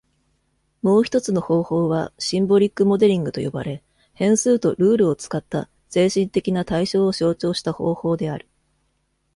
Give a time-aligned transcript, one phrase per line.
[0.81, 3.83] もうひとつの方法は、シンボリック・モデリングと呼ばれ、
[4.15, 8.47] 変数とルールを使った、精神的な対象を象徴した方法である。